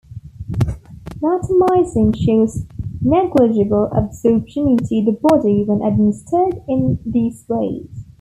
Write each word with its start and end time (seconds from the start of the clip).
Natamycin 1.21 2.11
shows 2.15 2.65
negligible 3.01 3.87
absorption 3.95 4.69
into 4.69 5.03
the 5.05 5.15
body 5.21 5.63
when 5.63 5.83
administered 5.87 6.59
in 6.67 6.97
these 7.05 7.45
ways. 7.47 8.03